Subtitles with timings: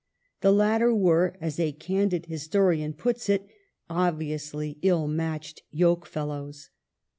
[0.39, 3.47] The latter were, as a candid historian puts it,
[3.87, 6.71] "obviously ill matched yoke fellows".